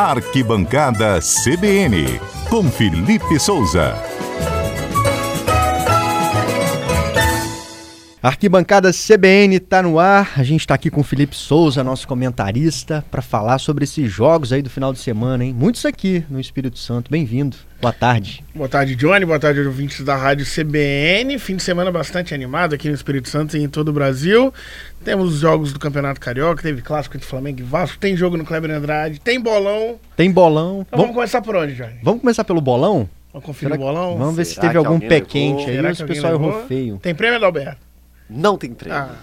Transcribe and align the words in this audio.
Arquibancada 0.00 1.18
CBN, 1.18 2.20
com 2.48 2.62
Felipe 2.70 3.36
Souza. 3.40 3.96
Arquibancada 8.22 8.92
CBN 8.92 9.56
está 9.56 9.82
no 9.82 9.98
ar. 9.98 10.34
A 10.36 10.44
gente 10.44 10.60
está 10.60 10.74
aqui 10.74 10.88
com 10.88 11.00
o 11.00 11.04
Felipe 11.04 11.34
Souza, 11.34 11.82
nosso 11.82 12.06
comentarista, 12.06 13.04
para 13.10 13.20
falar 13.20 13.58
sobre 13.58 13.82
esses 13.82 14.08
jogos 14.08 14.52
aí 14.52 14.62
do 14.62 14.70
final 14.70 14.92
de 14.92 15.00
semana, 15.00 15.44
hein? 15.44 15.52
Muitos 15.52 15.84
aqui 15.84 16.24
no 16.30 16.38
Espírito 16.38 16.78
Santo. 16.78 17.10
Bem-vindo. 17.10 17.56
Boa 17.80 17.92
tarde. 17.92 18.44
Boa 18.52 18.68
tarde, 18.68 18.96
Johnny. 18.96 19.24
Boa 19.24 19.38
tarde, 19.38 19.60
ouvintes 19.60 20.04
da 20.04 20.16
Rádio 20.16 20.44
CBN. 20.44 21.38
Fim 21.38 21.54
de 21.54 21.62
semana 21.62 21.92
bastante 21.92 22.34
animado 22.34 22.74
aqui 22.74 22.88
no 22.88 22.94
Espírito 22.94 23.28
Santo 23.28 23.56
e 23.56 23.62
em 23.62 23.68
todo 23.68 23.90
o 23.90 23.92
Brasil. 23.92 24.52
Temos 25.04 25.34
os 25.34 25.38
jogos 25.38 25.72
do 25.72 25.78
Campeonato 25.78 26.20
Carioca, 26.20 26.60
teve 26.60 26.82
clássico 26.82 27.16
entre 27.16 27.28
Flamengo 27.28 27.60
e 27.60 27.62
Vasco, 27.62 27.96
tem 27.96 28.16
jogo 28.16 28.36
no 28.36 28.44
Kleber 28.44 28.72
Andrade, 28.72 29.20
tem 29.20 29.40
bolão. 29.40 29.96
Tem 30.16 30.28
bolão. 30.28 30.84
Então 30.88 30.98
vamos, 30.98 31.14
começar 31.14 31.40
por 31.40 31.54
onde, 31.54 31.76
Johnny? 31.76 32.00
Vamos 32.02 32.20
começar 32.20 32.42
pelo 32.42 32.60
bolão? 32.60 33.08
Vamos 33.32 33.46
conferir 33.46 33.76
o 33.76 33.78
bolão? 33.78 34.18
Vamos 34.18 34.34
ver 34.34 34.44
se 34.44 34.58
teve 34.58 34.76
algum 34.76 34.98
pé 34.98 35.20
quente 35.20 35.70
aí 35.70 35.86
ou 35.86 35.94
se 35.94 36.02
o 36.02 36.06
pessoal 36.06 36.32
errou 36.32 36.66
feio. 36.66 36.98
Tem 36.98 37.14
prêmio, 37.14 37.36
Adalberto? 37.36 37.80
Não 38.28 38.58
tem 38.58 38.74
prêmio. 38.74 38.98
Ah. 38.98 39.14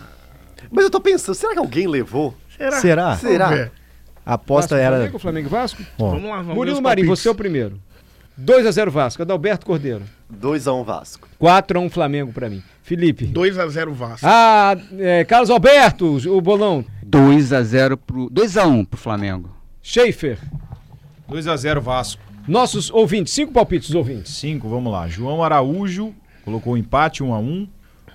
Mas 0.72 0.86
eu 0.86 0.90
tô 0.90 1.02
pensando, 1.02 1.36
será 1.36 1.52
que 1.52 1.60
alguém 1.60 1.88
levou? 1.88 2.34
Será? 2.56 2.80
Será? 2.80 3.18
Será? 3.18 3.70
A 4.26 4.36
aposta 4.36 4.78
era. 4.78 4.96
Flamengo, 4.96 5.20
Flamengo 5.20 5.48
e 5.48 5.52
Vasco? 5.52 5.84
Vamos 6.00 6.30
lá, 6.30 6.38
vamos 6.38 6.56
Murilo 6.56 6.82
Marinho, 6.82 7.08
você 7.08 7.28
é 7.28 7.32
o 7.32 7.36
primeiro. 7.36 7.82
2x0 8.40 8.90
Vasco. 8.90 9.22
Adalberto 9.22 9.66
Cordeiro. 9.66 10.04
2x1 10.34 10.84
Vasco. 10.84 11.30
4x1 11.42 11.90
Flamengo 11.90 12.34
pra 12.34 12.50
mim. 12.50 12.62
Felipe. 12.84 13.28
2x0 13.28 13.92
Vasco. 13.92 14.28
Ah, 14.28 14.76
é, 14.98 15.24
Carlos 15.24 15.50
Alberto, 15.50 16.18
o 16.30 16.42
bolão. 16.42 16.84
2x0 17.06 17.98
pro. 17.98 18.30
2x1 18.30 18.86
pro 18.86 19.00
Flamengo. 19.00 19.56
Schaefer. 19.82 20.40
2x0 21.30 21.80
Vasco. 21.80 22.22
Nossos 22.48 22.92
ouvintes, 22.92 23.34
cinco 23.34 23.52
palpites 23.54 23.94
ouvintes. 23.96 24.34
Cinco, 24.34 24.70
vamos 24.70 24.92
lá. 24.92 25.08
João 25.08 25.44
Araújo 25.44 26.14
colocou 26.44 26.74
o 26.74 26.78
empate 26.78 27.24
1x1. 27.24 27.68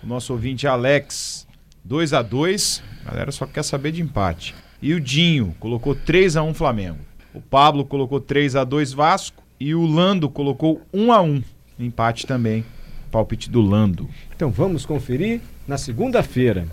O 0.03 0.07
nosso 0.07 0.33
ouvinte 0.33 0.67
Alex, 0.67 1.47
2 1.85 2.15
a 2.15 2.23
2 2.23 2.83
A 3.05 3.11
galera 3.11 3.33
só 3.33 3.45
quer 3.45 3.63
saber 3.63 3.93
de 3.93 4.01
empate. 4.01 4.55
E 4.81 4.95
o 4.95 5.01
Dinho 5.01 5.55
colocou 5.61 5.95
3 5.95 6.37
a 6.37 6.43
1 6.43 6.55
Flamengo. 6.55 6.99
O 7.35 7.41
Pablo 7.41 7.85
colocou 7.85 8.21
3 8.21 8.57
a 8.57 8.65
2 8.65 8.93
Vasco. 8.93 9.43
E 9.61 9.75
o 9.75 9.85
Lando 9.85 10.31
colocou 10.31 10.81
1 10.93 11.13
a 11.13 11.21
1 11.21 11.43
Empate 11.79 12.27
também. 12.27 12.65
Palpite 13.11 13.51
do 13.51 13.61
Lando. 13.61 14.09
Então 14.35 14.51
vamos 14.51 14.87
conferir 14.87 15.41
na 15.69 15.77
segunda-feira. 15.77 16.67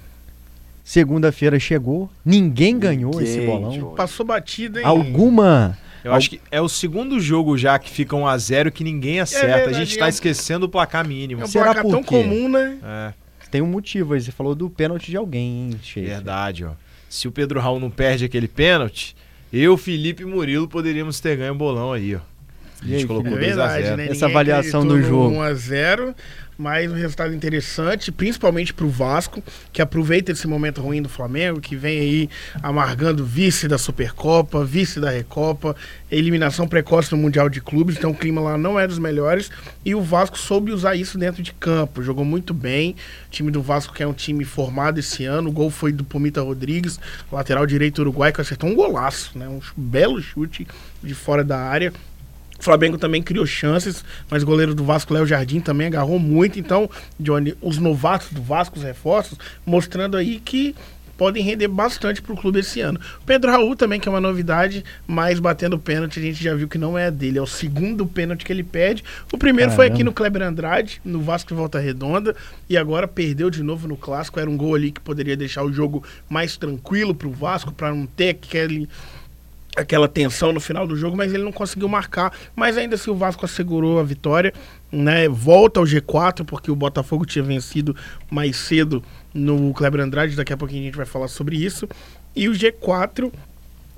Segunda-feira 0.84 1.60
chegou, 1.60 2.10
ninguém 2.24 2.80
ganhou 2.80 3.12
ninguém, 3.12 3.28
esse 3.28 3.46
bolão. 3.46 3.72
Joy. 3.72 3.96
Passou 3.96 4.26
batida, 4.26 4.80
hein? 4.80 4.86
Alguma 4.86 5.78
eu 6.08 6.14
acho 6.14 6.30
que 6.30 6.40
é 6.50 6.62
o 6.62 6.70
segundo 6.70 7.20
jogo 7.20 7.58
já 7.58 7.78
que 7.78 7.90
fica 7.90 8.16
1 8.16 8.28
a 8.28 8.38
0 8.38 8.72
que 8.72 8.84
ninguém 8.84 9.20
acerta. 9.20 9.70
É 9.70 9.70
a 9.70 9.74
gente 9.74 9.98
tá 9.98 10.08
esquecendo 10.08 10.66
o 10.66 10.70
placar 10.70 11.06
mínimo. 11.06 11.42
É 11.42 11.44
um 11.44 11.48
Será 11.48 11.66
placar 11.66 11.84
por 11.84 11.92
tão 11.92 12.02
quê? 12.02 12.10
comum, 12.10 12.48
né? 12.48 12.78
É. 12.82 13.14
Tem 13.52 13.62
um 13.62 13.68
motivo 13.68 14.14
aí, 14.14 14.22
você 14.22 14.32
falou 14.32 14.56
do 14.56 14.70
pênalti 14.70 15.12
de 15.12 15.18
alguém, 15.18 15.70
hein, 15.72 15.80
Sheik? 15.82 16.08
Verdade, 16.08 16.66
ó. 16.66 16.72
Se 17.10 17.28
o 17.28 17.32
Pedro 17.32 17.60
Raul 17.60 17.80
não 17.80 17.90
perde 17.90 18.26
aquele 18.26 18.48
pênalti, 18.48 19.16
eu, 19.52 19.78
Felipe 19.78 20.24
e 20.24 20.26
Murilo 20.26 20.68
poderíamos 20.68 21.20
ter 21.20 21.38
ganho 21.38 21.54
o 21.54 21.58
bolão 21.58 21.94
aí, 21.94 22.16
ó. 22.16 22.20
A 22.82 22.86
gente 22.86 23.02
aí, 23.02 23.06
colocou 23.06 23.34
É 23.34 23.40
2 23.40 23.58
a 23.58 23.68
verdade, 23.68 23.84
0 23.84 23.98
né? 23.98 24.04
Essa 24.06 24.14
Ninguém 24.14 24.30
avaliação 24.30 24.88
do 24.88 25.02
jogo. 25.02 25.36
1 25.36 25.42
a 25.42 25.54
0 25.54 26.16
mas 26.58 26.92
um 26.92 26.96
resultado 26.96 27.34
interessante, 27.36 28.12
principalmente 28.12 28.74
para 28.74 28.86
o 28.86 28.90
Vasco, 28.90 29.44
que 29.72 29.82
aproveita 29.82 30.32
esse 30.32 30.48
momento 30.48 30.82
ruim 30.82 31.02
do 31.02 31.10
Flamengo, 31.10 31.62
que 31.62 31.76
vem 31.76 32.00
aí 32.00 32.30
amargando 32.64 33.24
vice 33.24 33.68
da 33.68 33.78
Supercopa, 33.78 34.66
vice 34.66 35.00
da 35.00 35.12
Recopa, 35.12 35.76
eliminação 36.10 36.68
precoce 36.68 37.12
no 37.12 37.18
Mundial 37.18 37.48
de 37.48 37.62
Clubes, 37.62 37.98
então 37.98 38.12
o 38.12 38.16
clima 38.16 38.42
lá 38.42 38.58
não 38.58 38.80
é 38.80 38.88
dos 38.88 38.98
melhores, 38.98 39.52
e 39.86 39.94
o 39.94 40.02
Vasco 40.02 40.38
soube 40.38 40.72
usar 40.72 40.96
isso 40.96 41.18
dentro 41.18 41.44
de 41.44 41.54
campo, 41.54 42.02
jogou 42.02 42.26
muito 42.26 42.54
bem, 42.54 42.96
o 43.28 43.30
time 43.30 43.52
do 43.52 43.62
Vasco 43.62 43.94
que 43.94 44.02
é 44.02 44.08
um 44.08 44.14
time 44.14 44.44
formado 44.44 45.00
esse 45.00 45.26
ano, 45.26 45.50
o 45.50 45.52
gol 45.52 45.70
foi 45.70 45.92
do 45.92 46.04
Pomita 46.04 46.42
Rodrigues, 46.42 47.00
lateral 47.32 47.68
direito 47.68 48.00
uruguai, 48.00 48.32
que 48.32 48.42
acertou 48.42 48.70
um 48.70 48.74
golaço, 48.74 49.38
né? 49.38 49.48
um 49.48 49.60
belo 49.76 50.20
chute 50.22 50.68
de 51.04 51.14
fora 51.14 51.44
da 51.44 51.60
área, 51.60 51.94
o 52.60 52.64
Flamengo 52.64 52.98
também 52.98 53.22
criou 53.22 53.46
chances, 53.46 54.04
mas 54.30 54.44
o 54.44 54.46
goleiro 54.46 54.74
do 54.74 54.84
Vasco, 54.84 55.14
Léo 55.14 55.26
Jardim, 55.26 55.60
também 55.60 55.88
agarrou 55.88 56.20
muito. 56.20 56.60
Então, 56.60 56.90
Johnny, 57.20 57.56
os 57.62 57.78
novatos 57.78 58.32
do 58.32 58.42
Vasco, 58.42 58.78
os 58.78 58.84
reforços, 58.84 59.38
mostrando 59.66 60.18
aí 60.18 60.40
que 60.40 60.76
podem 61.18 61.44
render 61.44 61.68
bastante 61.68 62.22
para 62.22 62.34
o 62.34 62.38
clube 62.38 62.60
esse 62.60 62.80
ano. 62.80 63.00
O 63.22 63.26
Pedro 63.26 63.52
Raul 63.52 63.76
também, 63.76 64.00
que 64.00 64.08
é 64.08 64.12
uma 64.12 64.22
novidade, 64.22 64.86
mas 65.08 65.40
batendo 65.40 65.80
pênalti, 65.80 66.20
a 66.20 66.22
gente 66.22 66.42
já 66.42 66.54
viu 66.54 66.68
que 66.68 66.78
não 66.78 66.98
é 66.98 67.10
dele. 67.10 67.40
É 67.40 67.42
o 67.42 67.48
segundo 67.48 68.06
pênalti 68.06 68.46
que 68.46 68.54
ele 68.54 68.64
pede. 68.64 69.04
O 69.34 69.38
primeiro 69.38 69.72
foi 69.72 69.88
aqui 69.88 70.04
no 70.04 70.14
Kleber 70.14 70.44
Andrade, 70.44 71.02
no 71.04 71.22
Vasco 71.22 71.50
de 71.50 71.56
Volta 71.56 71.80
Redonda, 71.80 72.36
e 72.70 72.78
agora 72.78 73.08
perdeu 73.08 73.50
de 73.50 73.64
novo 73.64 73.88
no 73.88 73.98
Clássico. 73.98 74.40
Era 74.40 74.50
um 74.50 74.56
gol 74.56 74.76
ali 74.76 74.92
que 74.92 75.02
poderia 75.02 75.36
deixar 75.36 75.64
o 75.64 75.74
jogo 75.74 76.04
mais 76.30 76.56
tranquilo 76.56 77.16
para 77.16 77.28
o 77.28 77.32
Vasco, 77.32 77.72
para 77.72 77.94
não 77.94 78.06
ter 78.06 78.30
aquele 78.30 78.88
aquela 79.78 80.08
tensão 80.08 80.52
no 80.52 80.60
final 80.60 80.88
do 80.88 80.96
jogo, 80.96 81.16
mas 81.16 81.34
ele 81.34 81.44
não 81.44 81.52
conseguiu 81.52 81.88
marcar. 81.88 82.34
Mas 82.56 82.78
ainda 82.78 82.96
assim 82.96 83.12
o 83.12 83.16
Vasco 83.16 83.46
assegurou 83.46 84.00
a 84.00 84.04
vitória, 84.04 84.54
né? 84.92 85.30
Volta 85.30 85.80
ao 85.80 85.86
G4, 85.86 86.44
porque 86.44 86.72
o 86.72 86.76
Botafogo 86.76 87.26
tinha 87.26 87.44
vencido 87.44 87.96
mais 88.30 88.58
cedo 88.58 89.04
no 89.34 89.74
Kleber 89.74 90.02
Andrade, 90.02 90.36
daqui 90.36 90.52
a 90.52 90.58
pouquinho 90.58 90.82
a 90.82 90.86
gente 90.86 90.98
vai 90.98 91.06
falar 91.06 91.28
sobre 91.28 91.56
isso. 91.56 91.88
E 92.36 92.50
o 92.50 92.54
G4 92.54 93.32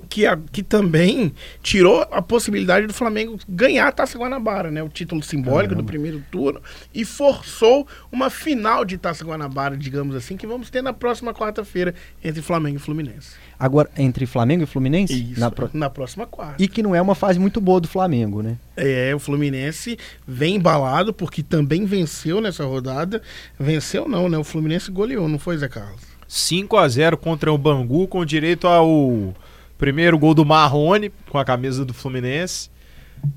que, 0.08 0.26
a, 0.26 0.36
que 0.50 0.62
também 0.62 1.32
tirou 1.62 2.00
a 2.10 2.20
possibilidade 2.22 2.86
do 2.86 2.92
Flamengo 2.94 3.38
ganhar 3.48 3.88
a 3.88 3.92
Taça 3.92 4.18
Guanabara, 4.18 4.70
né? 4.70 4.82
O 4.82 4.88
título 4.88 5.22
simbólico 5.22 5.70
Caramba. 5.74 5.82
do 5.82 5.86
primeiro 5.86 6.22
turno 6.30 6.60
e 6.94 7.04
forçou 7.04 7.86
uma 8.10 8.30
final 8.30 8.84
de 8.84 8.96
Taça 8.98 9.24
Guanabara, 9.24 9.76
digamos 9.76 10.14
assim, 10.16 10.36
que 10.36 10.46
vamos 10.46 10.70
ter 10.70 10.82
na 10.82 10.92
próxima 10.92 11.32
quarta-feira 11.34 11.94
entre 12.24 12.42
Flamengo 12.42 12.76
e 12.76 12.80
Fluminense. 12.80 13.34
Agora, 13.58 13.90
entre 13.96 14.24
Flamengo 14.26 14.62
e 14.62 14.66
Fluminense? 14.66 15.12
Isso, 15.12 15.38
Na 15.40 15.46
na, 15.46 15.50
pro- 15.50 15.90
próxima 15.90 16.26
quarta. 16.26 16.62
E 16.62 16.66
que 16.66 16.82
não 16.82 16.94
é 16.94 17.00
uma 17.02 17.14
fase 17.14 17.38
muito 17.38 17.60
boa 17.60 17.80
do 17.80 17.88
Flamengo, 17.88 18.42
né? 18.42 18.56
É, 18.76 19.14
o 19.14 19.18
Fluminense 19.18 19.98
vem 20.26 20.56
embalado 20.56 21.12
porque 21.12 21.42
também 21.42 21.84
venceu 21.84 22.40
nessa 22.40 22.64
rodada. 22.64 23.20
Venceu 23.58 24.08
não, 24.08 24.28
né? 24.28 24.38
O 24.38 24.44
Fluminense 24.44 24.90
goleou, 24.90 25.28
não 25.28 25.38
foi, 25.38 25.58
Zé 25.58 25.68
Carlos? 25.68 26.00
5 26.26 26.76
a 26.76 26.88
0 26.88 27.16
contra 27.18 27.52
o 27.52 27.58
Bangu, 27.58 28.06
com 28.06 28.24
direito 28.24 28.66
ao 28.66 29.34
primeiro 29.80 30.18
gol 30.18 30.34
do 30.34 30.44
Marrone, 30.44 31.10
com 31.30 31.38
a 31.38 31.44
camisa 31.44 31.86
do 31.86 31.94
Fluminense. 31.94 32.70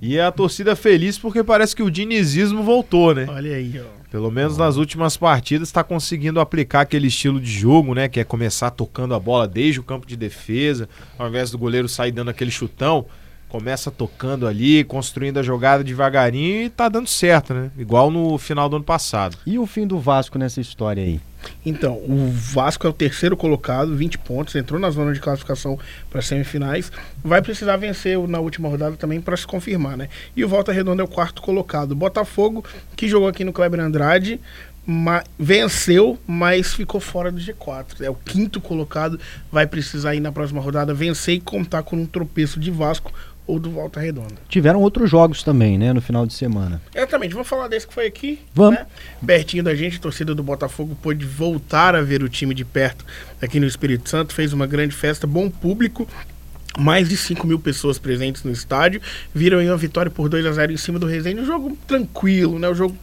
E 0.01 0.19
a 0.19 0.29
torcida 0.29 0.75
feliz 0.75 1.17
porque 1.17 1.41
parece 1.41 1.73
que 1.73 1.81
o 1.81 1.89
dinizismo 1.89 2.61
voltou, 2.61 3.15
né? 3.15 3.25
Olha 3.29 3.55
aí, 3.55 3.79
ó. 3.79 4.03
Pelo 4.11 4.29
menos 4.29 4.57
nas 4.57 4.75
últimas 4.75 5.17
partidas 5.17 5.69
está 5.69 5.83
conseguindo 5.83 6.39
aplicar 6.39 6.81
aquele 6.81 7.07
estilo 7.07 7.39
de 7.39 7.49
jogo, 7.49 7.95
né? 7.95 8.07
Que 8.07 8.19
é 8.19 8.23
começar 8.23 8.69
tocando 8.71 9.15
a 9.15 9.19
bola 9.19 9.47
desde 9.47 9.79
o 9.79 9.83
campo 9.83 10.05
de 10.05 10.15
defesa, 10.15 10.87
ao 11.17 11.27
invés 11.27 11.49
do 11.49 11.57
goleiro 11.57 11.87
sair 11.87 12.11
dando 12.11 12.29
aquele 12.29 12.51
chutão, 12.51 13.05
começa 13.47 13.89
tocando 13.89 14.45
ali, 14.45 14.83
construindo 14.83 15.39
a 15.39 15.43
jogada 15.43 15.83
devagarinho 15.83 16.65
e 16.65 16.69
tá 16.69 16.89
dando 16.89 17.07
certo, 17.07 17.53
né? 17.53 17.71
Igual 17.77 18.11
no 18.11 18.37
final 18.37 18.67
do 18.67 18.75
ano 18.75 18.85
passado. 18.85 19.37
E 19.45 19.57
o 19.57 19.65
fim 19.65 19.87
do 19.87 19.97
Vasco 19.97 20.37
nessa 20.37 20.59
história 20.59 21.03
aí? 21.03 21.19
Então, 21.65 21.93
o 21.95 22.31
Vasco 22.33 22.85
é 22.85 22.89
o 22.89 22.93
terceiro 22.93 23.35
colocado, 23.37 23.95
20 23.95 24.17
pontos, 24.19 24.55
entrou 24.55 24.79
na 24.79 24.89
zona 24.89 25.13
de 25.13 25.19
classificação 25.19 25.77
para 26.09 26.21
semifinais. 26.21 26.91
Vai 27.23 27.41
precisar 27.41 27.77
vencer 27.77 28.17
na 28.27 28.39
última 28.39 28.69
rodada 28.69 28.95
também 28.95 29.21
para 29.21 29.35
se 29.37 29.45
confirmar, 29.47 29.97
né? 29.97 30.09
E 30.35 30.43
o 30.43 30.47
Volta 30.49 30.71
Redonda 30.71 31.01
é 31.01 31.05
o 31.05 31.07
quarto 31.07 31.41
colocado. 31.41 31.95
Botafogo, 31.95 32.63
que 32.95 33.07
jogou 33.07 33.27
aqui 33.27 33.43
no 33.43 33.53
Kleber 33.53 33.79
Andrade, 33.79 34.39
ma- 34.85 35.23
venceu, 35.39 36.19
mas 36.27 36.73
ficou 36.73 36.99
fora 36.99 37.31
do 37.31 37.39
G4. 37.39 38.01
É 38.01 38.09
o 38.09 38.15
quinto 38.15 38.59
colocado, 38.59 39.19
vai 39.51 39.65
precisar 39.65 40.15
ir 40.15 40.19
na 40.19 40.31
próxima 40.31 40.61
rodada 40.61 40.93
vencer 40.93 41.35
e 41.35 41.39
contar 41.39 41.83
com 41.83 41.95
um 41.95 42.05
tropeço 42.05 42.59
de 42.59 42.69
Vasco 42.71 43.11
ou 43.45 43.59
do 43.59 43.69
Volta 43.69 43.99
Redonda. 43.99 44.35
Tiveram 44.47 44.81
outros 44.81 45.09
jogos 45.09 45.43
também, 45.43 45.77
né, 45.77 45.91
no 45.93 46.01
final 46.01 46.25
de 46.25 46.33
semana. 46.33 46.81
Exatamente, 46.93 47.33
vamos 47.33 47.47
falar 47.47 47.67
desse 47.67 47.87
que 47.87 47.93
foi 47.93 48.05
aqui. 48.05 48.39
Vamos. 48.53 48.79
Né? 48.79 48.85
Pertinho 49.25 49.63
da 49.63 49.75
gente, 49.75 49.97
a 49.97 49.99
torcida 49.99 50.33
do 50.33 50.43
Botafogo 50.43 50.97
pôde 51.01 51.25
voltar 51.25 51.95
a 51.95 52.01
ver 52.01 52.23
o 52.23 52.29
time 52.29 52.53
de 52.53 52.63
perto 52.63 53.05
aqui 53.41 53.59
no 53.59 53.67
Espírito 53.67 54.09
Santo, 54.09 54.33
fez 54.33 54.53
uma 54.53 54.65
grande 54.65 54.95
festa, 54.95 55.27
bom 55.27 55.49
público. 55.49 56.07
Mais 56.75 57.07
de 57.07 57.15
5 57.15 57.45
mil 57.45 57.59
pessoas 57.59 57.99
presentes 57.99 58.43
no 58.43 58.51
estádio. 58.51 58.99
Viram 59.31 59.59
aí 59.59 59.69
uma 59.69 59.77
vitória 59.77 60.09
por 60.09 60.27
2 60.27 60.43
a 60.43 60.51
0 60.53 60.71
em 60.71 60.77
cima 60.77 60.97
do 60.97 61.05
Resende. 61.05 61.39
Um 61.39 61.45
jogo 61.45 61.77
tranquilo, 61.85 62.57
né? 62.57 62.67
Um 62.67 62.73
jogo 62.73 62.97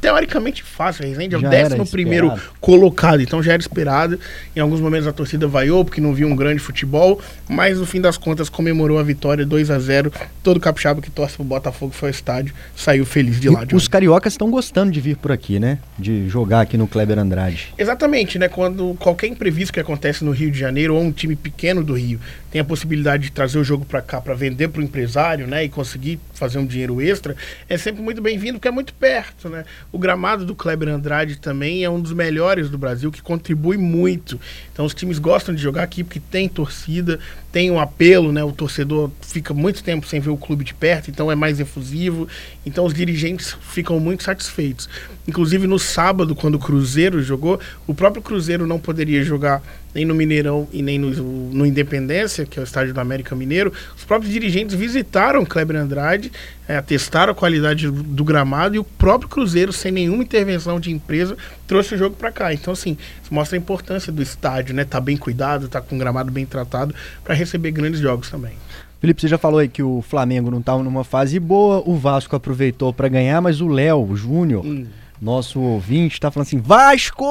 teoricamente 0.00 0.62
fácil. 0.62 1.06
Resende 1.06 1.34
é 1.34 1.38
o 1.38 1.40
Já 1.40 1.48
décimo 1.48 1.86
primeiro 1.86 2.32
colocado, 2.60 3.20
então 3.20 3.42
já 3.42 3.52
era 3.52 3.60
esperado. 3.60 4.18
Em 4.54 4.60
alguns 4.60 4.80
momentos 4.80 5.06
a 5.06 5.12
torcida 5.12 5.46
vaiou 5.46 5.84
porque 5.84 6.00
não 6.00 6.14
viu 6.14 6.28
um 6.28 6.36
grande 6.36 6.58
futebol, 6.58 7.20
mas 7.48 7.78
no 7.78 7.86
fim 7.86 8.00
das 8.00 8.16
contas 8.16 8.48
comemorou 8.48 8.98
a 8.98 9.02
vitória 9.02 9.44
2 9.44 9.70
a 9.70 9.78
0 9.78 10.12
Todo 10.42 10.60
capixaba 10.60 11.00
que 11.00 11.10
torce 11.10 11.34
pro 11.36 11.44
Botafogo 11.44 11.92
foi 11.92 12.08
ao 12.08 12.10
estádio, 12.10 12.54
saiu 12.74 13.04
feliz 13.04 13.40
de 13.40 13.48
lá. 13.48 13.64
de 13.64 13.74
os 13.74 13.88
cariocas 13.88 14.32
estão 14.32 14.50
gostando 14.50 14.92
de 14.92 15.00
vir 15.00 15.16
por 15.16 15.32
aqui, 15.32 15.58
né? 15.58 15.78
De 15.98 16.28
jogar 16.28 16.60
aqui 16.60 16.76
no 16.76 16.86
Kleber 16.86 17.18
Andrade. 17.18 17.74
Exatamente, 17.76 18.38
né? 18.38 18.48
Quando 18.48 18.94
qualquer 18.98 19.26
imprevisto 19.26 19.72
que 19.72 19.80
acontece 19.80 20.24
no 20.24 20.30
Rio 20.30 20.50
de 20.50 20.58
Janeiro 20.58 20.94
ou 20.94 21.02
um 21.02 21.12
time 21.12 21.34
pequeno 21.34 21.82
do 21.82 21.94
Rio 21.94 22.20
tem 22.56 22.60
a 22.60 22.64
possibilidade 22.64 23.24
de 23.24 23.32
trazer 23.32 23.58
o 23.58 23.64
jogo 23.64 23.84
para 23.84 24.00
cá 24.00 24.18
para 24.18 24.32
vender 24.32 24.68
para 24.68 24.80
o 24.80 24.82
empresário, 24.84 25.46
né, 25.46 25.64
e 25.64 25.68
conseguir 25.68 26.18
fazer 26.32 26.58
um 26.58 26.64
dinheiro 26.64 27.02
extra, 27.02 27.36
é 27.68 27.76
sempre 27.76 28.02
muito 28.02 28.22
bem-vindo 28.22 28.54
porque 28.54 28.68
é 28.68 28.70
muito 28.70 28.94
perto, 28.94 29.25
né? 29.48 29.64
O 29.92 29.98
gramado 29.98 30.44
do 30.44 30.54
Kleber 30.54 30.88
Andrade 30.88 31.36
também 31.36 31.84
é 31.84 31.90
um 31.90 32.00
dos 32.00 32.12
melhores 32.12 32.68
do 32.68 32.78
Brasil 32.78 33.10
que 33.10 33.22
contribui 33.22 33.76
muito. 33.76 34.40
Então 34.72 34.84
os 34.84 34.94
times 34.94 35.18
gostam 35.18 35.54
de 35.54 35.62
jogar 35.62 35.82
aqui 35.82 36.02
porque 36.02 36.20
tem 36.20 36.48
torcida, 36.48 37.18
tem 37.52 37.70
um 37.70 37.80
apelo, 37.80 38.32
né? 38.32 38.42
O 38.44 38.52
torcedor 38.52 39.10
fica 39.20 39.54
muito 39.54 39.82
tempo 39.82 40.06
sem 40.06 40.20
ver 40.20 40.30
o 40.30 40.36
clube 40.36 40.64
de 40.64 40.74
perto, 40.74 41.10
então 41.10 41.30
é 41.30 41.34
mais 41.34 41.60
efusivo. 41.60 42.28
Então 42.64 42.84
os 42.84 42.94
dirigentes 42.94 43.56
ficam 43.60 43.98
muito 44.00 44.22
satisfeitos. 44.22 44.88
Inclusive 45.28 45.66
no 45.66 45.78
sábado, 45.78 46.36
quando 46.36 46.54
o 46.54 46.58
Cruzeiro 46.58 47.20
jogou, 47.22 47.58
o 47.86 47.94
próprio 47.94 48.22
Cruzeiro 48.22 48.66
não 48.66 48.78
poderia 48.78 49.24
jogar 49.24 49.60
nem 49.92 50.04
no 50.04 50.14
Mineirão 50.14 50.68
e 50.72 50.82
nem 50.82 50.98
no, 50.98 51.10
no 51.10 51.66
Independência, 51.66 52.44
que 52.46 52.58
é 52.58 52.62
o 52.62 52.64
estádio 52.64 52.94
do 52.94 53.00
América 53.00 53.34
Mineiro. 53.34 53.72
Os 53.96 54.04
próprios 54.04 54.32
dirigentes 54.32 54.76
visitaram 54.76 55.42
o 55.42 55.46
Kleber 55.46 55.76
Andrade, 55.76 56.30
é, 56.68 56.80
testaram 56.80 57.32
a 57.32 57.34
qualidade 57.34 57.86
do, 57.86 58.02
do 58.02 58.24
gramado 58.24 58.76
e 58.76 58.78
o 58.78 58.84
próprio 58.84 59.28
Cruzeiro, 59.28 59.72
sem 59.72 59.90
nenhuma 59.90 60.22
intervenção 60.22 60.78
de 60.78 60.92
empresa, 60.92 61.36
trouxe 61.66 61.94
o 61.94 61.98
jogo 61.98 62.14
para 62.14 62.30
cá. 62.30 62.52
Então, 62.54 62.72
assim, 62.72 62.96
isso 63.22 63.34
mostra 63.34 63.56
a 63.56 63.58
importância 63.58 64.12
do 64.12 64.22
estádio, 64.22 64.74
né? 64.74 64.84
Tá 64.84 65.00
bem 65.00 65.16
cuidado, 65.16 65.68
tá 65.68 65.80
com 65.80 65.96
um 65.96 65.98
gramado 65.98 66.30
bem 66.30 66.46
tratado 66.46 66.94
para 67.24 67.34
receber 67.34 67.72
grandes 67.72 67.98
jogos 68.00 68.30
também. 68.30 68.52
Felipe, 69.00 69.20
você 69.20 69.28
já 69.28 69.38
falou 69.38 69.58
aí 69.58 69.68
que 69.68 69.82
o 69.82 70.02
Flamengo 70.02 70.50
não 70.50 70.60
estava 70.60 70.82
numa 70.82 71.04
fase 71.04 71.38
boa, 71.40 71.82
o 71.86 71.96
Vasco 71.96 72.36
aproveitou 72.36 72.92
para 72.92 73.08
ganhar, 73.08 73.40
mas 73.40 73.60
o 73.60 73.68
Léo 73.68 74.14
Júnior, 74.16 74.64
Hum. 74.64 74.86
Nosso 75.20 75.60
ouvinte, 75.60 76.20
tá 76.20 76.30
falando 76.30 76.46
assim: 76.46 76.60
Vasco! 76.60 77.24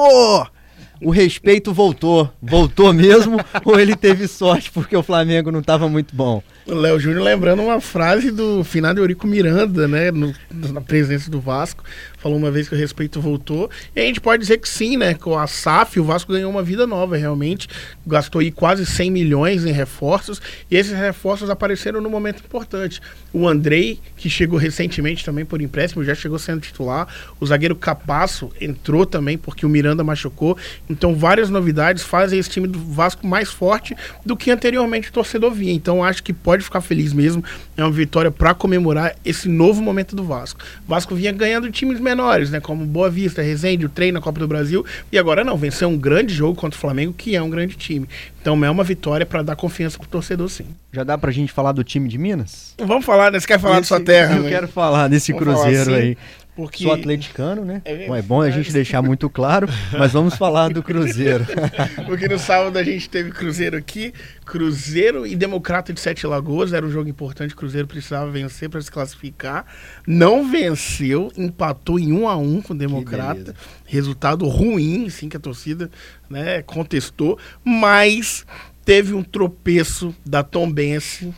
O 0.98 1.10
respeito 1.10 1.74
voltou. 1.74 2.32
Voltou 2.40 2.90
mesmo 2.90 3.36
ou 3.66 3.78
ele 3.78 3.94
teve 3.94 4.26
sorte 4.26 4.70
porque 4.70 4.96
o 4.96 5.02
Flamengo 5.02 5.52
não 5.52 5.60
estava 5.60 5.90
muito 5.90 6.16
bom? 6.16 6.42
Léo 6.66 6.98
Júnior 6.98 7.22
lembrando 7.22 7.62
uma 7.62 7.82
frase 7.82 8.30
do 8.30 8.64
finado 8.64 8.98
Eurico 9.00 9.26
Miranda, 9.26 9.86
né? 9.86 10.10
no- 10.10 10.32
na 10.50 10.80
presença 10.80 11.30
do 11.30 11.38
Vasco. 11.38 11.84
Falou 12.26 12.40
uma 12.40 12.50
vez 12.50 12.68
que 12.68 12.74
o 12.74 12.78
respeito 12.78 13.20
voltou. 13.20 13.70
E 13.94 14.00
a 14.00 14.02
gente 14.02 14.20
pode 14.20 14.40
dizer 14.40 14.58
que 14.58 14.68
sim, 14.68 14.96
né? 14.96 15.14
Com 15.14 15.38
a 15.38 15.46
SAF, 15.46 16.00
o 16.00 16.02
Vasco 16.02 16.32
ganhou 16.32 16.50
uma 16.50 16.60
vida 16.60 16.84
nova, 16.84 17.16
realmente. 17.16 17.68
Gastou 18.04 18.40
aí 18.40 18.50
quase 18.50 18.84
100 18.84 19.12
milhões 19.12 19.64
em 19.64 19.70
reforços. 19.70 20.42
E 20.68 20.76
esses 20.76 20.92
reforços 20.92 21.48
apareceram 21.48 22.00
num 22.00 22.10
momento 22.10 22.42
importante. 22.44 23.00
O 23.32 23.46
Andrei, 23.46 24.00
que 24.16 24.28
chegou 24.28 24.58
recentemente 24.58 25.24
também 25.24 25.44
por 25.44 25.62
empréstimo, 25.62 26.02
já 26.02 26.16
chegou 26.16 26.36
sendo 26.36 26.62
titular. 26.62 27.06
O 27.38 27.46
zagueiro 27.46 27.76
Capasso 27.76 28.50
entrou 28.60 29.06
também 29.06 29.38
porque 29.38 29.64
o 29.64 29.68
Miranda 29.68 30.02
machucou. 30.02 30.58
Então, 30.90 31.14
várias 31.14 31.48
novidades 31.48 32.02
fazem 32.02 32.40
esse 32.40 32.50
time 32.50 32.66
do 32.66 32.80
Vasco 32.80 33.24
mais 33.24 33.50
forte 33.50 33.94
do 34.24 34.36
que 34.36 34.50
anteriormente 34.50 35.10
o 35.10 35.12
torcedor 35.12 35.52
via. 35.52 35.72
Então, 35.72 36.02
acho 36.02 36.24
que 36.24 36.32
pode 36.32 36.64
ficar 36.64 36.80
feliz 36.80 37.12
mesmo. 37.12 37.44
É 37.76 37.84
uma 37.84 37.92
vitória 37.92 38.32
para 38.32 38.52
comemorar 38.52 39.14
esse 39.24 39.48
novo 39.48 39.80
momento 39.80 40.16
do 40.16 40.24
Vasco. 40.24 40.60
O 40.84 40.88
Vasco 40.88 41.14
vinha 41.14 41.30
ganhando 41.30 41.70
times 41.70 42.00
menores, 42.00 42.15
né? 42.50 42.60
Como 42.60 42.84
Boa 42.86 43.08
Vista, 43.10 43.42
Resende, 43.42 43.86
o 43.86 43.88
Trem 43.88 44.12
na 44.12 44.20
Copa 44.20 44.40
do 44.40 44.48
Brasil. 44.48 44.84
E 45.12 45.18
agora 45.18 45.44
não, 45.44 45.56
venceu 45.56 45.88
um 45.88 45.96
grande 45.98 46.32
jogo 46.34 46.58
contra 46.58 46.76
o 46.76 46.80
Flamengo, 46.80 47.12
que 47.12 47.36
é 47.36 47.42
um 47.42 47.50
grande 47.50 47.76
time. 47.76 48.08
Então, 48.40 48.64
é 48.64 48.70
uma 48.70 48.84
vitória 48.84 49.26
para 49.26 49.42
dar 49.42 49.56
confiança 49.56 49.98
pro 49.98 50.06
torcedor, 50.08 50.48
sim. 50.48 50.66
Já 50.92 51.04
dá 51.04 51.18
pra 51.18 51.30
gente 51.32 51.52
falar 51.52 51.72
do 51.72 51.82
time 51.84 52.08
de 52.08 52.16
Minas? 52.18 52.74
Vamos 52.78 53.04
falar, 53.04 53.30
né? 53.32 53.40
Você 53.40 53.46
quer 53.46 53.58
falar 53.60 53.74
da 53.74 53.80
Esse- 53.80 53.88
sua 53.88 54.00
terra? 54.00 54.36
Eu 54.36 54.42
né? 54.44 54.48
quero 54.50 54.68
falar 54.68 55.08
desse 55.08 55.32
Vamos 55.32 55.46
falar 55.46 55.62
Cruzeiro 55.64 55.90
assim, 55.90 56.00
aí. 56.08 56.18
Porque... 56.56 56.84
Sou 56.84 56.94
atleticano, 56.94 57.66
né? 57.66 57.82
É 57.84 58.06
É 58.06 58.22
bom 58.22 58.40
a 58.40 58.50
gente 58.50 58.72
deixar 58.72 59.02
muito 59.02 59.28
claro, 59.28 59.68
mas 59.92 60.12
vamos 60.12 60.36
falar 60.36 60.70
do 60.70 60.82
Cruzeiro. 60.82 61.46
Porque 62.06 62.26
no 62.26 62.38
sábado 62.38 62.78
a 62.78 62.82
gente 62.82 63.10
teve 63.10 63.30
Cruzeiro 63.30 63.76
aqui, 63.76 64.14
Cruzeiro 64.42 65.26
e 65.26 65.36
Democrata 65.36 65.92
de 65.92 66.00
Sete 66.00 66.26
Lagoas, 66.26 66.72
era 66.72 66.86
um 66.86 66.90
jogo 66.90 67.10
importante, 67.10 67.52
o 67.52 67.56
Cruzeiro 67.56 67.86
precisava 67.86 68.30
vencer 68.30 68.70
para 68.70 68.80
se 68.80 68.90
classificar. 68.90 69.66
Não 70.06 70.50
venceu, 70.50 71.30
empatou 71.36 71.98
em 71.98 72.10
1 72.10 72.26
a 72.26 72.36
1 72.38 72.62
com 72.62 72.72
o 72.72 72.76
Democrata. 72.76 73.54
Resultado 73.84 74.48
ruim, 74.48 75.10
sim, 75.10 75.28
que 75.28 75.36
a 75.36 75.40
torcida 75.40 75.90
né, 76.30 76.62
contestou, 76.62 77.38
mas 77.62 78.46
teve 78.82 79.12
um 79.12 79.22
tropeço 79.22 80.14
da 80.24 80.42
Tombense 80.42 81.34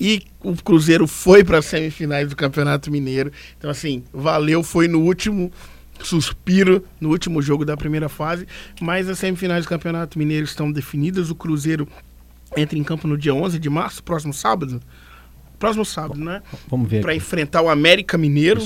e 0.00 0.22
o 0.42 0.54
Cruzeiro 0.56 1.06
foi 1.06 1.44
para 1.44 1.58
as 1.58 1.66
semifinais 1.66 2.30
do 2.30 2.34
Campeonato 2.34 2.90
Mineiro. 2.90 3.30
Então, 3.58 3.70
assim, 3.70 4.02
valeu, 4.12 4.62
foi 4.62 4.88
no 4.88 5.00
último 5.00 5.52
suspiro, 6.02 6.82
no 6.98 7.10
último 7.10 7.42
jogo 7.42 7.64
da 7.66 7.76
primeira 7.76 8.08
fase. 8.08 8.46
Mas 8.80 9.08
as 9.10 9.18
semifinais 9.18 9.66
do 9.66 9.68
Campeonato 9.68 10.18
Mineiro 10.18 10.44
estão 10.44 10.72
definidas. 10.72 11.30
O 11.30 11.34
Cruzeiro 11.34 11.86
entra 12.56 12.78
em 12.78 12.82
campo 12.82 13.06
no 13.06 13.18
dia 13.18 13.34
11 13.34 13.58
de 13.58 13.68
março, 13.68 14.02
próximo 14.02 14.32
sábado. 14.32 14.80
Próximo 15.58 15.84
sábado, 15.84 16.18
né? 16.18 16.42
Vamos 16.68 16.88
ver. 16.88 17.02
Para 17.02 17.14
enfrentar 17.14 17.60
o 17.60 17.68
América 17.68 18.16
Mineiro 18.16 18.62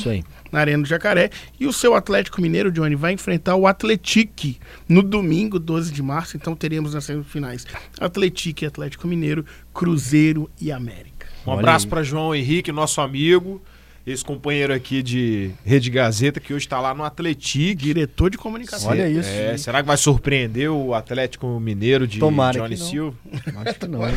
na 0.52 0.60
Arena 0.60 0.84
do 0.84 0.88
Jacaré. 0.88 1.30
E 1.58 1.66
o 1.66 1.72
seu 1.72 1.96
Atlético 1.96 2.40
Mineiro, 2.40 2.70
Johnny, 2.70 2.94
vai 2.94 3.12
enfrentar 3.12 3.56
o 3.56 3.66
Atletique 3.66 4.60
no 4.88 5.02
domingo, 5.02 5.58
12 5.58 5.92
de 5.92 6.00
março. 6.00 6.36
Então 6.36 6.54
teremos 6.54 6.94
nas 6.94 7.04
semifinais 7.04 7.66
Atletique 7.98 8.64
e 8.64 8.68
Atlético 8.68 9.08
Mineiro, 9.08 9.44
Cruzeiro 9.72 10.48
e 10.60 10.70
América. 10.70 11.13
Um 11.46 11.50
Olha 11.50 11.58
abraço 11.60 11.86
para 11.88 12.02
João 12.02 12.34
Henrique, 12.34 12.72
nosso 12.72 13.00
amigo, 13.00 13.60
ex-companheiro 14.06 14.72
aqui 14.72 15.02
de 15.02 15.50
Rede 15.64 15.90
Gazeta, 15.90 16.38
que 16.40 16.52
hoje 16.54 16.66
está 16.66 16.80
lá 16.80 16.94
no 16.94 17.04
Atlético. 17.04 17.74
Diretor 17.76 18.30
de 18.30 18.38
comunicação. 18.38 18.90
Olha 18.90 19.08
isso. 19.08 19.28
É, 19.30 19.56
será 19.56 19.80
que 19.82 19.86
vai 19.86 19.96
surpreender 19.96 20.70
o 20.70 20.94
Atlético 20.94 21.46
Mineiro 21.60 22.06
de 22.06 22.18
Tomara 22.18 22.58
Johnny. 22.60 22.76
Silva? 22.76 23.16
Acho 23.64 23.78
que 23.78 23.86
não, 23.86 24.08
hein? 24.08 24.14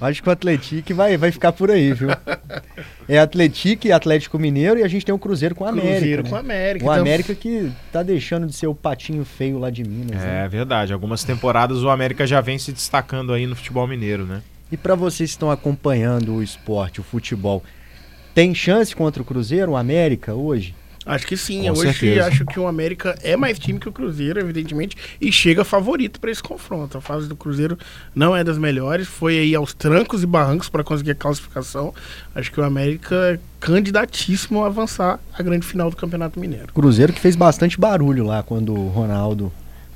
Acho 0.00 0.22
que 0.22 0.28
o 0.28 0.32
Atlético 0.32 0.94
vai, 0.94 1.16
vai 1.16 1.30
ficar 1.32 1.52
por 1.52 1.70
aí, 1.70 1.92
viu? 1.92 2.08
É 3.08 3.18
Atlético 3.18 3.86
e 3.86 3.92
Atlético 3.92 4.38
Mineiro 4.38 4.78
e 4.80 4.82
a 4.82 4.88
gente 4.88 5.04
tem 5.04 5.14
o 5.14 5.18
Cruzeiro 5.18 5.54
com 5.54 5.64
o 5.64 5.68
América. 5.68 5.92
Cruzeiro 5.96 6.22
né? 6.24 6.30
com 6.30 6.36
a 6.36 6.40
América. 6.40 6.84
O 6.84 6.88
Então, 6.88 7.00
América 7.00 7.34
que 7.34 7.70
tá 7.92 8.02
deixando 8.02 8.46
de 8.46 8.54
ser 8.54 8.66
o 8.66 8.74
patinho 8.74 9.24
feio 9.24 9.58
lá 9.58 9.70
de 9.70 9.84
Minas. 9.84 10.20
né? 10.20 10.44
É 10.44 10.48
verdade, 10.48 10.92
algumas 10.92 11.22
temporadas 11.24 11.82
o 11.82 11.90
América 11.90 12.26
já 12.26 12.40
vem 12.40 12.58
se 12.58 12.72
destacando 12.72 13.32
aí 13.32 13.46
no 13.46 13.54
futebol 13.54 13.86
mineiro, 13.86 14.24
né? 14.24 14.42
E 14.70 14.76
para 14.76 14.94
vocês 14.94 15.30
que 15.30 15.34
estão 15.34 15.50
acompanhando 15.50 16.34
o 16.34 16.42
esporte, 16.42 17.00
o 17.00 17.04
futebol, 17.04 17.62
tem 18.34 18.54
chance 18.54 18.94
contra 18.94 19.22
o 19.22 19.24
Cruzeiro, 19.24 19.72
o 19.72 19.76
América, 19.76 20.34
hoje? 20.34 20.74
Acho 21.06 21.26
que 21.26 21.36
sim. 21.36 21.64
Com 21.64 21.72
Hoje 21.72 21.92
certeza. 21.92 22.26
acho 22.26 22.46
que 22.46 22.58
o 22.58 22.66
América 22.66 23.16
é 23.22 23.36
mais 23.36 23.58
time 23.58 23.78
que 23.78 23.88
o 23.88 23.92
Cruzeiro, 23.92 24.40
evidentemente, 24.40 24.96
e 25.20 25.30
chega 25.30 25.64
favorito 25.64 26.18
para 26.18 26.30
esse 26.30 26.42
confronto. 26.42 26.96
A 26.96 27.00
fase 27.00 27.28
do 27.28 27.36
Cruzeiro 27.36 27.78
não 28.14 28.34
é 28.34 28.42
das 28.42 28.56
melhores, 28.56 29.06
foi 29.06 29.38
aí 29.38 29.54
aos 29.54 29.74
trancos 29.74 30.22
e 30.22 30.26
barrancos 30.26 30.68
para 30.68 30.82
conseguir 30.82 31.10
a 31.10 31.14
classificação. 31.14 31.92
Acho 32.34 32.50
que 32.50 32.60
o 32.60 32.64
América 32.64 33.14
é 33.14 33.38
candidatíssimo 33.60 34.64
a 34.64 34.66
avançar 34.66 35.20
a 35.36 35.42
grande 35.42 35.66
final 35.66 35.90
do 35.90 35.96
Campeonato 35.96 36.40
Mineiro. 36.40 36.72
Cruzeiro 36.72 37.12
que 37.12 37.20
fez 37.20 37.36
bastante 37.36 37.78
barulho 37.78 38.24
lá 38.24 38.42
quando 38.42 38.74
o 38.74 38.88
Ronaldo 38.88 39.52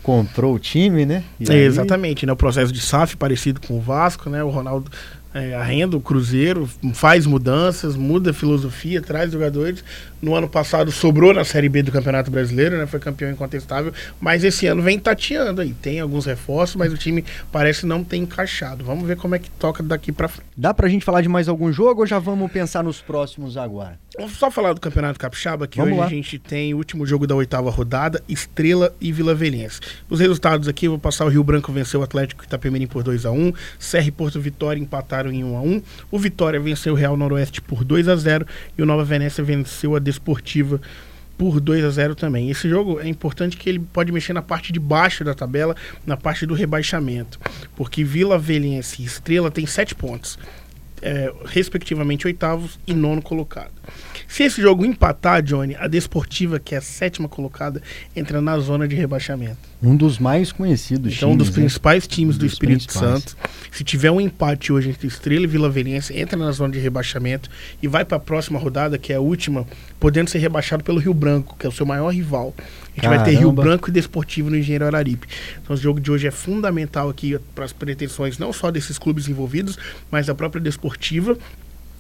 comprou 0.08 0.54
o 0.54 0.58
time, 0.58 1.04
né? 1.04 1.22
Aí- 1.46 1.56
exatamente, 1.58 2.24
né? 2.24 2.32
O 2.32 2.36
processo 2.36 2.72
de 2.72 2.80
SAF 2.80 3.14
parecido 3.14 3.60
com 3.60 3.76
o 3.76 3.80
Vasco, 3.80 4.30
né? 4.30 4.42
O 4.42 4.48
Ronaldo 4.48 4.90
é, 5.34 5.54
arrenda 5.54 5.96
o 5.96 6.00
Cruzeiro, 6.00 6.68
faz 6.94 7.26
mudanças, 7.26 7.96
muda 7.96 8.30
a 8.30 8.34
filosofia, 8.34 9.00
traz 9.02 9.32
jogadores. 9.32 9.84
No 10.20 10.34
ano 10.34 10.48
passado 10.48 10.90
sobrou 10.90 11.32
na 11.32 11.44
Série 11.44 11.68
B 11.68 11.82
do 11.82 11.92
Campeonato 11.92 12.30
Brasileiro, 12.30 12.76
né? 12.76 12.86
Foi 12.86 12.98
campeão 12.98 13.30
incontestável, 13.30 13.92
mas 14.20 14.42
esse 14.42 14.66
ano 14.66 14.82
vem 14.82 14.98
tateando 14.98 15.60
aí. 15.60 15.72
Tem 15.72 16.00
alguns 16.00 16.26
reforços, 16.26 16.76
mas 16.76 16.92
o 16.92 16.96
time 16.96 17.24
parece 17.52 17.86
não 17.86 18.02
ter 18.02 18.16
encaixado. 18.16 18.84
Vamos 18.84 19.06
ver 19.06 19.16
como 19.16 19.34
é 19.34 19.38
que 19.38 19.50
toca 19.50 19.82
daqui 19.82 20.10
pra 20.10 20.26
frente. 20.26 20.48
Dá 20.56 20.74
pra 20.74 20.88
gente 20.88 21.04
falar 21.04 21.20
de 21.20 21.28
mais 21.28 21.48
algum 21.48 21.72
jogo 21.72 22.00
ou 22.00 22.06
já 22.06 22.18
vamos 22.18 22.50
pensar 22.50 22.82
nos 22.82 23.00
próximos 23.00 23.56
agora? 23.56 23.98
Vamos 24.16 24.32
só 24.32 24.50
falar 24.50 24.72
do 24.72 24.80
Campeonato 24.80 25.20
Capixaba, 25.20 25.68
que 25.68 25.78
Vamos 25.78 25.92
hoje 25.92 26.00
lá. 26.00 26.06
a 26.06 26.10
gente 26.10 26.38
tem 26.40 26.74
o 26.74 26.78
último 26.78 27.06
jogo 27.06 27.24
da 27.24 27.36
oitava 27.36 27.70
rodada, 27.70 28.20
Estrela 28.28 28.92
e 29.00 29.12
Vila 29.12 29.32
Velhense. 29.32 29.80
Os 30.10 30.18
resultados 30.18 30.66
aqui, 30.66 30.88
vou 30.88 30.98
passar 30.98 31.24
o 31.26 31.28
Rio 31.28 31.44
Branco 31.44 31.70
venceu 31.70 32.00
o 32.00 32.02
Atlético 32.02 32.42
Itapemirim 32.42 32.88
por 32.88 33.04
2 33.04 33.24
a 33.24 33.30
1 33.30 33.52
Serra 33.78 34.08
e 34.08 34.10
Porto 34.10 34.40
Vitória 34.40 34.80
empataram 34.80 35.17
em 35.26 35.44
1 35.44 35.56
a 35.56 35.60
1 35.60 35.82
O 36.10 36.18
Vitória 36.18 36.60
venceu 36.60 36.94
o 36.94 36.96
Real 36.96 37.16
Noroeste 37.16 37.60
por 37.60 37.84
2 37.84 38.08
a 38.08 38.16
0 38.16 38.46
e 38.76 38.82
o 38.82 38.86
Nova 38.86 39.04
Venécia 39.04 39.42
venceu 39.42 39.96
a 39.96 39.98
Desportiva 39.98 40.80
por 41.36 41.60
2 41.60 41.84
a 41.84 41.90
0 41.90 42.14
também. 42.16 42.50
Esse 42.50 42.68
jogo 42.68 43.00
é 43.00 43.08
importante 43.08 43.56
que 43.56 43.68
ele 43.68 43.78
pode 43.78 44.10
mexer 44.10 44.32
na 44.32 44.42
parte 44.42 44.72
de 44.72 44.80
baixo 44.80 45.22
da 45.22 45.34
tabela, 45.34 45.76
na 46.04 46.16
parte 46.16 46.44
do 46.44 46.54
rebaixamento, 46.54 47.38
porque 47.76 48.02
Vila 48.02 48.38
Velhense 48.38 49.02
e 49.02 49.04
Estrela 49.04 49.50
têm 49.50 49.64
7 49.64 49.94
pontos 49.94 50.38
é, 51.02 51.32
respectivamente 51.44 52.26
oitavos 52.26 52.78
e 52.86 52.92
nono 52.92 53.22
colocado. 53.22 53.72
Se 54.28 54.42
esse 54.42 54.60
jogo 54.60 54.84
empatar, 54.84 55.42
Johnny, 55.42 55.74
a 55.74 55.88
Desportiva, 55.88 56.60
que 56.60 56.74
é 56.74 56.78
a 56.78 56.82
sétima 56.82 57.28
colocada, 57.28 57.82
entra 58.14 58.42
na 58.42 58.58
zona 58.58 58.86
de 58.86 58.94
rebaixamento. 58.94 59.56
Um 59.82 59.96
dos 59.96 60.18
mais 60.18 60.52
conhecidos 60.52 61.16
Então, 61.16 61.32
um 61.32 61.36
dos 61.36 61.46
times, 61.46 61.56
né? 61.56 61.62
principais 61.62 62.06
times 62.06 62.36
Um 62.36 62.38
do 62.40 62.46
Espírito 62.46 62.86
principais. 62.86 63.22
Santo. 63.24 63.36
Se 63.72 63.82
tiver 63.82 64.10
um 64.10 64.20
empate 64.20 64.70
hoje 64.70 64.90
entre 64.90 65.08
Estrela 65.08 65.44
e 65.44 65.46
Vila 65.46 65.70
Velhense, 65.70 66.16
entra 66.16 66.36
na 66.36 66.52
zona 66.52 66.72
de 66.74 66.78
rebaixamento 66.78 67.48
e 67.82 67.88
vai 67.88 68.04
para 68.04 68.18
a 68.18 68.20
próxima 68.20 68.58
rodada, 68.58 68.98
que 68.98 69.12
é 69.12 69.16
a 69.16 69.20
última, 69.20 69.66
podendo 69.98 70.28
ser 70.28 70.38
rebaixado 70.38 70.84
pelo 70.84 71.00
Rio 71.00 71.14
Branco, 71.14 71.56
que 71.58 71.64
é 71.64 71.68
o 71.68 71.72
seu 71.72 71.86
maior 71.86 72.10
rival. 72.10 72.54
A 72.58 73.00
gente 73.00 73.08
vai 73.08 73.24
ter 73.24 73.30
Rio 73.30 73.40
Caramba. 73.40 73.62
Branco 73.62 73.88
e 73.88 73.92
Desportivo 73.92 74.50
no 74.50 74.56
Engenheiro 74.56 74.86
Araripe. 74.86 75.26
Então, 75.62 75.74
o 75.74 75.78
jogo 75.78 76.00
de 76.00 76.10
hoje 76.10 76.26
é 76.26 76.30
fundamental 76.30 77.08
aqui 77.08 77.38
para 77.54 77.64
as 77.64 77.72
pretensões 77.72 78.38
não 78.38 78.52
só 78.52 78.70
desses 78.70 78.98
clubes 78.98 79.26
envolvidos, 79.26 79.78
mas 80.10 80.26
da 80.26 80.34
própria 80.34 80.60
Desportiva 80.60 81.38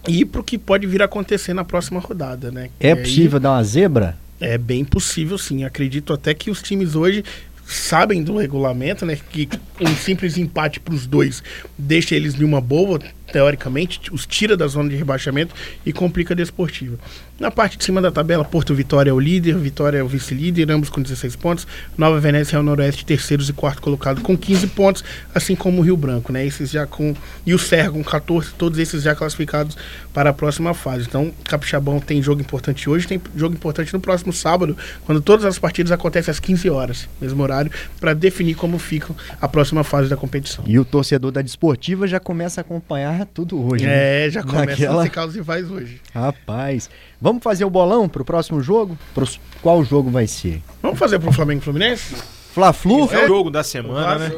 e 0.06 0.24
para 0.24 0.40
o 0.40 0.44
que 0.44 0.56
pode 0.58 0.86
vir 0.86 1.02
a 1.02 1.06
acontecer 1.06 1.52
na 1.54 1.64
próxima 1.64 2.00
rodada, 2.00 2.50
né? 2.50 2.70
É 2.78 2.92
aí- 2.92 3.02
possível 3.02 3.40
dar 3.40 3.52
uma 3.52 3.64
zebra? 3.64 4.16
é 4.40 4.56
bem 4.56 4.84
possível, 4.84 5.36
sim. 5.36 5.64
Acredito 5.64 6.12
até 6.12 6.32
que 6.32 6.48
os 6.50 6.62
times 6.62 6.94
hoje 6.94 7.24
sabem 7.66 8.22
do 8.22 8.36
regulamento, 8.36 9.04
né? 9.04 9.18
Que 9.32 9.48
um 9.80 9.94
simples 9.96 10.36
empate 10.38 10.78
para 10.78 10.94
os 10.94 11.06
dois 11.06 11.42
deixa 11.76 12.14
eles 12.14 12.34
numa 12.36 12.60
boa, 12.60 13.00
teoricamente, 13.32 14.12
os 14.12 14.26
tira 14.26 14.56
da 14.56 14.66
zona 14.66 14.88
de 14.88 14.96
rebaixamento 14.96 15.54
e 15.84 15.92
complica 15.92 16.34
a 16.34 16.36
desportiva. 16.36 16.98
Na 17.38 17.52
parte 17.52 17.78
de 17.78 17.84
cima 17.84 18.02
da 18.02 18.10
tabela, 18.10 18.44
Porto 18.44 18.74
Vitória 18.74 19.10
é 19.10 19.12
o 19.12 19.20
líder, 19.20 19.56
Vitória 19.56 19.98
é 19.98 20.02
o 20.02 20.08
vice-líder, 20.08 20.72
ambos 20.72 20.90
com 20.90 21.00
16 21.00 21.36
pontos. 21.36 21.68
Nova 21.96 22.18
Venécia 22.18 22.56
é 22.56 22.58
o 22.58 22.64
Noroeste, 22.64 23.04
terceiros 23.04 23.48
e 23.48 23.52
quarto 23.52 23.80
colocado 23.80 24.20
com 24.22 24.36
15 24.36 24.66
pontos, 24.68 25.04
assim 25.32 25.54
como 25.54 25.80
o 25.80 25.84
Rio 25.84 25.96
Branco, 25.96 26.32
né? 26.32 26.44
Esses 26.44 26.68
já 26.68 26.84
com. 26.84 27.14
E 27.46 27.54
o 27.54 27.58
Serra 27.58 27.92
com 27.92 28.02
14, 28.02 28.54
todos 28.58 28.76
esses 28.80 29.04
já 29.04 29.14
classificados 29.14 29.76
para 30.12 30.30
a 30.30 30.32
próxima 30.32 30.74
fase. 30.74 31.04
Então, 31.06 31.32
Capixabão 31.44 32.00
tem 32.00 32.20
jogo 32.20 32.40
importante 32.40 32.90
hoje, 32.90 33.06
tem 33.06 33.20
jogo 33.36 33.54
importante 33.54 33.92
no 33.92 34.00
próximo 34.00 34.32
sábado, 34.32 34.76
quando 35.06 35.20
todas 35.20 35.44
as 35.44 35.60
partidas 35.60 35.92
acontecem 35.92 36.32
às 36.32 36.40
15 36.40 36.68
horas, 36.70 37.08
mesmo 37.20 37.40
horário, 37.40 37.70
para 38.00 38.14
definir 38.14 38.56
como 38.56 38.80
fica 38.80 39.14
a 39.40 39.46
próxima 39.46 39.84
fase 39.84 40.08
da 40.08 40.16
competição. 40.16 40.64
E 40.66 40.76
o 40.76 40.84
torcedor 40.84 41.30
da 41.30 41.40
Desportiva 41.40 42.08
já 42.08 42.18
começa 42.18 42.60
a 42.60 42.62
acompanhar 42.62 43.17
tudo 43.26 43.60
hoje. 43.64 43.84
né? 43.86 44.26
É, 44.26 44.30
já 44.30 44.42
começa 44.42 44.66
Naquela- 44.66 45.00
a 45.02 45.04
secar 45.04 45.26
os 45.26 45.34
rivais 45.34 45.70
hoje. 45.70 46.00
Rapaz, 46.14 46.88
vamos 47.20 47.42
fazer 47.42 47.64
o 47.64 47.70
bolão 47.70 48.08
pro 48.08 48.24
próximo 48.24 48.60
jogo? 48.60 48.98
Pros- 49.14 49.40
Qual 49.62 49.84
jogo 49.84 50.10
vai 50.10 50.26
ser? 50.26 50.62
Vamos 50.82 50.98
fazer 50.98 51.18
pro 51.18 51.32
Flamengo 51.32 51.60
e 51.60 51.64
Fluminense? 51.64 52.14
Fla-Flu? 52.52 53.08
É 53.12 53.24
o 53.24 53.28
jogo 53.28 53.50
da 53.50 53.62
semana, 53.62 54.18
né? 54.28 54.34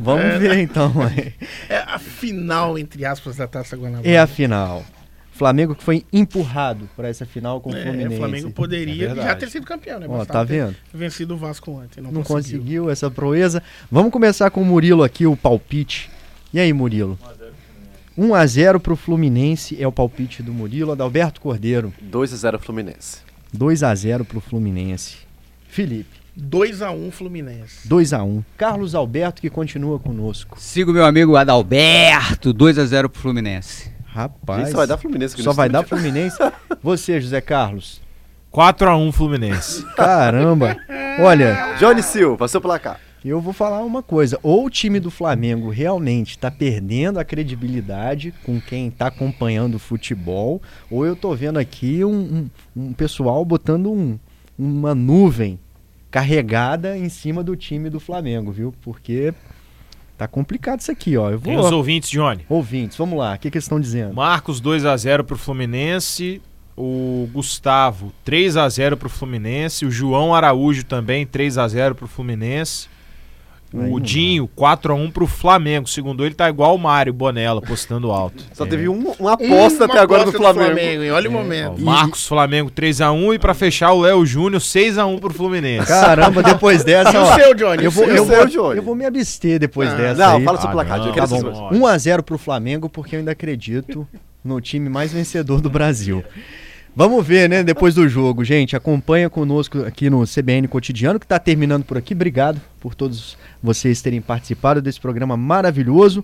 Vamos 0.00 0.38
ver 0.38 0.58
então. 0.58 0.92
É 1.68 1.76
a 1.78 1.98
final, 1.98 2.78
entre 2.78 3.04
aspas, 3.04 3.36
da 3.36 3.46
Taça 3.46 3.76
Guanabara. 3.76 4.08
É 4.08 4.18
a 4.18 4.26
final. 4.26 4.82
Flamengo 5.34 5.74
que 5.74 5.82
foi 5.82 6.04
empurrado 6.12 6.88
para 6.96 7.08
essa 7.08 7.24
final 7.24 7.60
com 7.60 7.70
o 7.70 7.76
É, 7.76 7.82
Fluminense. 7.82 8.14
o 8.14 8.18
Flamengo 8.18 8.48
É 8.48 8.52
poderia 8.52 9.06
verdade. 9.08 9.28
já 9.28 9.34
ter 9.34 9.48
sido 9.50 9.64
campeão, 9.66 9.98
né? 9.98 10.06
Ó, 10.08 10.24
tá 10.24 10.44
vendo? 10.44 10.74
Vencido 10.92 11.34
o 11.34 11.36
Vasco 11.36 11.70
ontem. 11.70 12.00
Não, 12.02 12.12
Não 12.12 12.22
conseguiu. 12.22 12.58
conseguiu 12.60 12.90
essa 12.90 13.10
proeza. 13.10 13.62
Vamos 13.90 14.12
começar 14.12 14.50
com 14.50 14.60
o 14.60 14.64
Murilo 14.64 15.02
aqui, 15.02 15.26
o 15.26 15.36
palpite. 15.36 16.10
E 16.52 16.60
aí, 16.60 16.72
Murilo? 16.72 17.18
1 18.16 18.34
a 18.34 18.46
0 18.46 18.78
pro 18.78 18.94
Fluminense 18.94 19.80
é 19.80 19.86
o 19.86 19.92
palpite 19.92 20.42
do 20.42 20.52
Murilo. 20.52 20.92
Adalberto 20.92 21.40
Cordeiro, 21.40 21.92
2x0 22.10 22.58
Fluminense. 22.58 23.18
2 23.52 23.82
a 23.82 23.94
0 23.94 24.24
pro 24.24 24.40
Fluminense. 24.40 25.16
Felipe, 25.68 26.18
2x1 26.38 27.10
Fluminense. 27.10 27.88
2 27.88 28.12
a 28.12 28.22
1. 28.22 28.44
Carlos 28.56 28.94
Alberto 28.94 29.40
que 29.40 29.48
continua 29.48 29.98
conosco. 29.98 30.60
Sigo 30.60 30.92
meu 30.92 31.04
amigo 31.04 31.36
Adalberto, 31.36 32.52
2x0 32.52 33.08
pro 33.08 33.20
Fluminense. 33.20 33.90
Rapaz. 34.04 34.70
Só 34.70 34.76
vai 34.76 34.86
dar 34.86 34.98
Fluminense. 34.98 35.34
aqui 35.34 35.42
Só 35.42 35.52
vai 35.52 35.68
dar. 35.70 35.82
Fluminense. 35.84 36.36
Você, 36.82 37.18
José 37.18 37.40
Carlos. 37.40 38.02
4x1 38.52 39.12
Fluminense. 39.12 39.86
Caramba. 39.96 40.76
Olha, 41.20 41.76
Johnny 41.78 42.02
Silva, 42.02 42.46
seu 42.46 42.60
placar. 42.60 43.00
Eu 43.28 43.40
vou 43.40 43.52
falar 43.52 43.82
uma 43.84 44.02
coisa. 44.02 44.38
Ou 44.42 44.66
o 44.66 44.70
time 44.70 44.98
do 45.00 45.10
Flamengo 45.10 45.70
realmente 45.70 46.30
está 46.30 46.50
perdendo 46.50 47.18
a 47.18 47.24
credibilidade 47.24 48.32
com 48.44 48.60
quem 48.60 48.88
está 48.88 49.06
acompanhando 49.06 49.76
o 49.76 49.78
futebol, 49.78 50.60
ou 50.90 51.06
eu 51.06 51.14
tô 51.14 51.34
vendo 51.34 51.58
aqui 51.58 52.04
um, 52.04 52.10
um- 52.76 52.84
um 52.88 52.92
pessoal 52.92 53.44
botando 53.44 53.90
um- 53.92 54.18
uma 54.58 54.94
nuvem 54.94 55.58
carregada 56.10 56.96
em 56.98 57.08
cima 57.08 57.42
do 57.42 57.56
time 57.56 57.88
do 57.88 57.98
Flamengo, 57.98 58.52
viu? 58.52 58.74
Porque 58.82 59.32
tá 60.18 60.28
complicado 60.28 60.80
isso 60.80 60.90
aqui, 60.92 61.16
ó. 61.16 61.30
Eu 61.30 61.40
Tem 61.40 61.56
os 61.56 61.68
vou. 61.70 61.78
ouvintes, 61.78 62.10
Johnny. 62.10 62.44
Ouvintes, 62.48 62.96
vamos 62.96 63.18
lá. 63.18 63.34
O 63.34 63.38
que, 63.38 63.50
que 63.50 63.56
eles 63.56 63.64
estão 63.64 63.80
dizendo? 63.80 64.14
Marcos 64.14 64.60
2x0 64.60 65.24
pro 65.24 65.36
Fluminense. 65.38 66.40
O 66.76 67.28
Gustavo 67.32 68.12
3x0 68.24 68.96
pro 68.96 69.08
Fluminense. 69.08 69.84
O 69.84 69.90
João 69.90 70.34
Araújo 70.34 70.84
também 70.84 71.26
3x0 71.26 71.94
pro 71.94 72.06
Fluminense. 72.06 72.88
O. 73.74 73.98
Dinho 73.98 74.48
4x1 74.56 75.10
pro 75.10 75.26
Flamengo. 75.26 75.88
Segundo 75.88 76.24
ele, 76.24 76.34
tá 76.34 76.48
igual 76.48 76.74
o 76.74 76.78
Mário 76.78 77.12
Bonella, 77.12 77.60
postando 77.62 78.10
alto. 78.10 78.44
Só 78.52 78.64
É. 78.64 78.68
teve 78.68 78.88
um- 78.88 79.14
uma 79.18 79.32
aposta 79.32 79.84
Uma 79.84 79.92
até 79.94 79.98
agora 79.98 80.24
do 80.24 80.32
Flamengo. 80.32 80.78
hein? 80.78 81.10
Olha 81.10 81.30
o 81.30 81.34
Ó, 81.34 81.38
momento. 81.38 81.80
Marcos 81.80 82.26
Flamengo 82.26 82.70
3x1 82.70 83.32
e 83.34 83.38
pra 83.38 83.54
fechar 83.54 83.92
o 83.92 84.02
Léo 84.02 84.26
Júnior 84.26 84.60
6x1 84.60 85.18
pro 85.18 85.32
Fluminense. 85.32 85.86
Caramba, 85.88 86.42
depois 86.42 86.84
dessa, 86.84 87.12
E 87.12 87.16
o 87.16 87.22
ó. 87.22 87.34
seu, 87.34 87.54
Johnny? 87.54 87.84
Eu 87.84 87.88
O 87.88 87.92
vou, 87.92 88.04
eu, 88.04 88.22
o 88.22 88.26
vou, 88.26 88.46
Johnny? 88.46 88.76
eu 88.76 88.82
vou 88.82 88.94
me 88.94 89.06
abster 89.06 89.58
depois 89.58 89.88
Ah, 89.90 89.94
dessa. 89.96 90.26
Não, 90.26 90.36
aí. 90.36 90.44
fala 90.44 90.60
seu 90.60 90.68
Ah, 90.68 90.72
placar, 90.72 90.98
não. 90.98 91.04
Tá 91.06 91.10
Aquele 91.10 91.26
bom. 91.26 91.40
seu- 91.70 91.78
1 91.78 91.86
a 91.86 91.96
0 91.98 92.22
pro 92.22 92.36
Flamengo, 92.38 92.88
porque 92.90 93.16
eu 93.16 93.20
ainda 93.20 93.32
acredito 93.32 94.06
no 94.44 94.60
time 94.60 94.88
mais 94.88 95.12
vencedor 95.12 95.60
do 95.60 95.70
Brasil. 95.70 96.22
Vamos 96.94 97.26
ver, 97.26 97.48
né, 97.48 97.64
depois 97.64 97.94
do 97.94 98.06
jogo. 98.06 98.44
Gente, 98.44 98.76
acompanha 98.76 99.30
conosco 99.30 99.82
aqui 99.86 100.10
no 100.10 100.26
CBN 100.26 100.68
Cotidiano, 100.68 101.18
que 101.18 101.24
está 101.24 101.38
terminando 101.38 101.84
por 101.84 101.96
aqui. 101.96 102.12
Obrigado 102.12 102.60
por 102.78 102.94
todos 102.94 103.34
vocês 103.62 104.02
terem 104.02 104.20
participado 104.20 104.82
desse 104.82 105.00
programa 105.00 105.34
maravilhoso. 105.34 106.22